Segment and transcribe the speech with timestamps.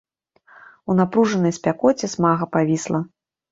[0.91, 2.99] У напружанай спякоце смага павісла.